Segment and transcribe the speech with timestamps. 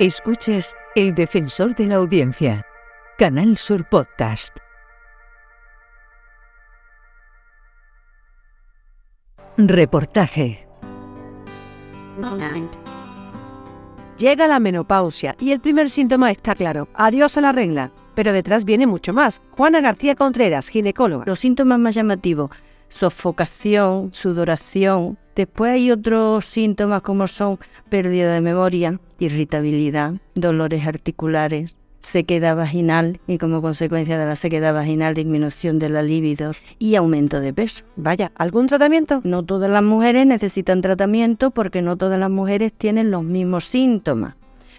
[0.00, 2.64] Escuchas El Defensor de la Audiencia,
[3.18, 4.56] Canal Sur Podcast.
[9.56, 10.68] Reportaje.
[14.16, 17.90] Llega la menopausia y el primer síntoma está claro, adiós a la regla.
[18.14, 19.42] Pero detrás viene mucho más.
[19.56, 21.24] Juana García Contreras, ginecóloga.
[21.26, 22.52] Los síntomas más llamativos,
[22.86, 25.18] sofocación, sudoración.
[25.38, 33.38] Después hay otros síntomas como son pérdida de memoria, irritabilidad, dolores articulares, sequedad vaginal y
[33.38, 37.84] como consecuencia de la sequedad vaginal disminución de la libido y aumento de peso.
[37.94, 39.20] Vaya, ¿algún tratamiento?
[39.22, 44.34] No todas las mujeres necesitan tratamiento porque no todas las mujeres tienen los mismos síntomas,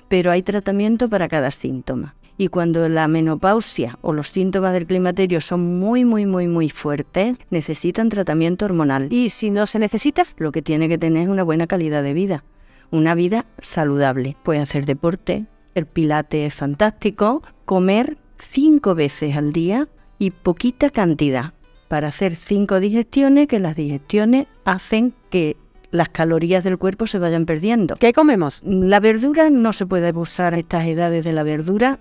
[0.10, 2.16] pero hay tratamiento para cada síntoma.
[2.42, 7.38] Y cuando la menopausia o los síntomas del climaterio son muy, muy, muy, muy fuertes,
[7.50, 9.12] necesitan tratamiento hormonal.
[9.12, 10.24] ¿Y si no se necesita?
[10.38, 12.46] Lo que tiene que tener es una buena calidad de vida,
[12.92, 14.38] una vida saludable.
[14.42, 21.54] Puede hacer deporte, el pilate es fantástico, comer cinco veces al día y poquita cantidad
[21.90, 25.58] para hacer cinco digestiones, que las digestiones hacen que
[25.92, 27.98] las calorías del cuerpo se vayan perdiendo.
[27.98, 28.62] ¿Qué comemos?
[28.64, 32.00] La verdura no se puede abusar a estas edades de la verdura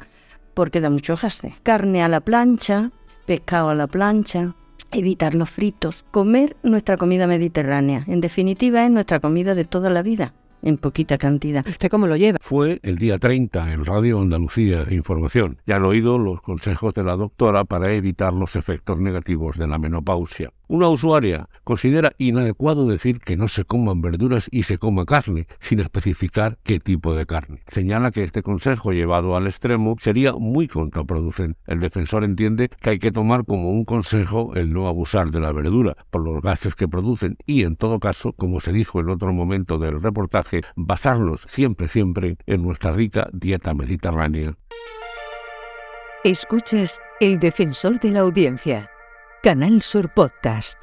[0.55, 1.49] porque da mucho gasto.
[1.63, 2.91] Carne a la plancha,
[3.27, 4.55] pescado a la plancha,
[4.93, 8.05] evitar los fritos, comer nuestra comida mediterránea.
[8.07, 11.67] En definitiva, es nuestra comida de toda la vida en poquita cantidad.
[11.67, 12.39] ¿Usted cómo lo lleva?
[12.41, 15.59] Fue el día 30 en Radio Andalucía Información.
[15.67, 19.79] Ya han oído los consejos de la doctora para evitar los efectos negativos de la
[19.79, 20.51] menopausia.
[20.71, 25.81] Una usuaria considera inadecuado decir que no se coman verduras y se coma carne, sin
[25.81, 27.63] especificar qué tipo de carne.
[27.69, 31.59] Señala que este consejo llevado al extremo sería muy contraproducente.
[31.67, 35.53] El defensor entiende que hay que tomar como un consejo el no abusar de la
[35.53, 39.33] verdura por los gases que producen y, en todo caso, como se dijo en otro
[39.33, 44.55] momento del reportaje, basarnos siempre, siempre en nuestra rica dieta mediterránea.
[46.25, 48.91] Escuchas El Defensor de la Audiencia,
[49.41, 50.83] Canal Sur Podcast.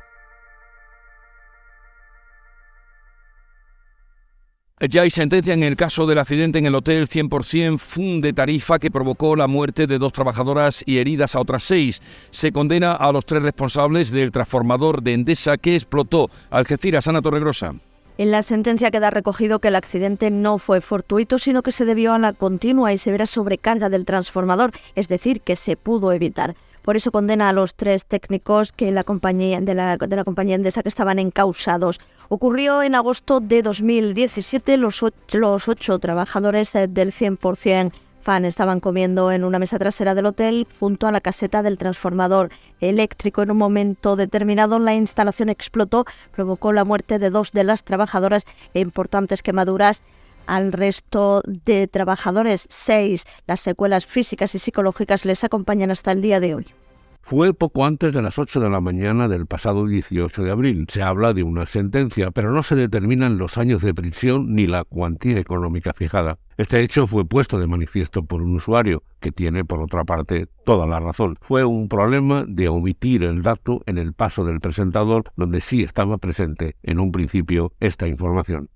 [4.79, 8.79] Ya hay sentencia en el caso del accidente en el hotel 100% Fun de Tarifa
[8.79, 12.01] que provocó la muerte de dos trabajadoras y heridas a otras seis.
[12.31, 17.75] Se condena a los tres responsables del transformador de Endesa que explotó Algeciras, Ana Torregrosa.
[18.17, 22.13] En la sentencia queda recogido que el accidente no fue fortuito, sino que se debió
[22.13, 26.55] a la continua y severa sobrecarga del transformador, es decir, que se pudo evitar.
[26.85, 30.89] Por eso condena a los tres técnicos que la compañía, de, la, compañía Endesa que
[30.89, 31.99] estaban encausados.
[32.29, 34.77] Ocurrió en agosto de 2017.
[34.77, 37.91] Los ocho, los ocho trabajadores eh, del 100%
[38.21, 42.49] fan estaban comiendo en una mesa trasera del hotel junto a la caseta del transformador
[42.81, 43.41] eléctrico.
[43.41, 48.45] En un momento determinado la instalación explotó, provocó la muerte de dos de las trabajadoras
[48.75, 50.03] e importantes quemaduras
[50.47, 52.67] al resto de trabajadores.
[52.69, 53.25] Seis.
[53.47, 56.65] Las secuelas físicas y psicológicas les acompañan hasta el día de hoy.
[57.27, 60.85] Fue poco antes de las 8 de la mañana del pasado 18 de abril.
[60.87, 64.83] Se habla de una sentencia, pero no se determinan los años de prisión ni la
[64.83, 66.37] cuantía económica fijada.
[66.55, 70.85] Este hecho fue puesto de manifiesto por un usuario, que tiene, por otra parte, toda
[70.85, 71.35] la razón.
[71.41, 76.19] Fue un problema de omitir el dato en el paso del presentador, donde sí estaba
[76.19, 78.69] presente en un principio esta información.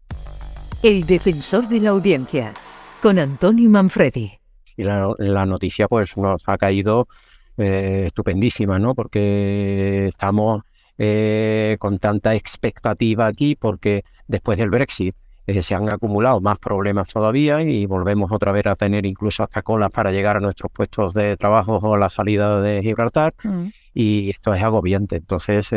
[0.81, 2.53] El Defensor de la Audiencia,
[3.01, 4.31] con Antonio Manfredi.
[4.77, 7.09] Y la, la noticia pues nos ha caído
[7.57, 8.95] eh, estupendísima, ¿no?
[8.95, 10.63] Porque estamos
[10.97, 15.13] eh, con tanta expectativa aquí, porque después del Brexit
[15.47, 19.61] eh, se han acumulado más problemas todavía y volvemos otra vez a tener incluso hasta
[19.61, 23.33] colas para llegar a nuestros puestos de trabajo o la salida de Gibraltar.
[23.43, 23.67] Mm.
[23.93, 25.17] Y esto es agobiante.
[25.17, 25.67] Entonces,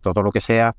[0.00, 0.74] todo lo que sea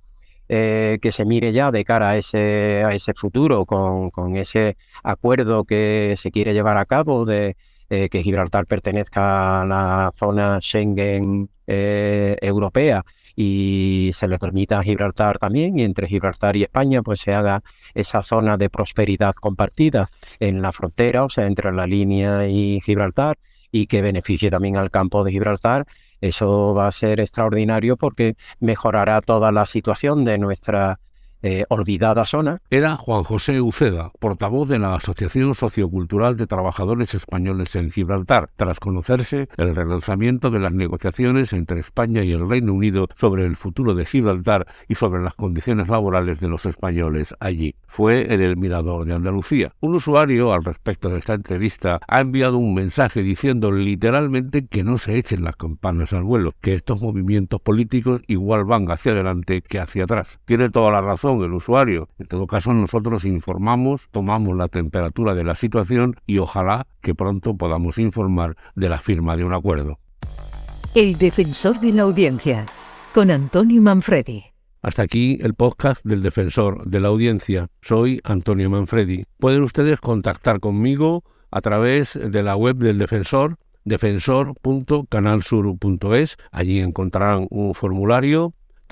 [1.02, 5.64] que se mire ya de cara a ese, a ese futuro, con, con, ese acuerdo
[5.64, 7.56] que se quiere llevar a cabo de,
[7.90, 13.04] eh, que Gibraltar pertenezca a la zona Schengen eh, europea
[13.36, 17.62] y se le permita a Gibraltar también, y entre Gibraltar y España, pues se haga
[17.94, 20.10] esa zona de prosperidad compartida
[20.40, 23.38] en la frontera, o sea, entre la línea y Gibraltar,
[23.72, 25.86] y que beneficie también al campo de Gibraltar.
[26.24, 31.02] Eso va a ser extraordinario porque mejorará toda la situación de nuestra
[31.44, 32.62] eh, olvidada zona.
[32.70, 38.80] Era Juan José Uceda, portavoz de la Asociación Sociocultural de Trabajadores Españoles en Gibraltar, tras
[38.80, 43.94] conocerse el relanzamiento de las negociaciones entre España y el Reino Unido sobre el futuro
[43.94, 47.76] de Gibraltar y sobre las condiciones laborales de los españoles allí.
[47.88, 49.74] Fue en el Mirador de Andalucía.
[49.82, 54.98] Un usuario, al respecto de esta entrevista, ha enviado un mensaje diciendo literalmente que no
[54.98, 59.80] se echen las campanas al vuelo, que estos movimientos políticos igual van hacia adelante que
[59.80, 60.40] hacia atrás.
[60.46, 62.10] Tiene toda la razón el usuario.
[62.20, 67.56] En todo caso, nosotros informamos, tomamos la temperatura de la situación y ojalá que pronto
[67.56, 70.00] podamos informar de la firma de un acuerdo.
[70.96, 72.66] El defensor de la audiencia,
[73.14, 74.44] con Antonio Manfredi.
[74.84, 77.70] Hasta aquí el podcast del defensor de la audiencia.
[77.82, 79.24] Soy Antonio Manfredi.
[79.40, 86.38] Pueden ustedes contactar conmigo a través de la web del defensor defensor.canalsur.es.
[86.52, 88.54] Allí encontrarán un formulario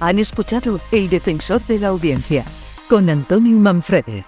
[0.00, 2.44] han escuchado El Defensor de la Audiencia
[2.88, 4.24] con Antonio Manfrede.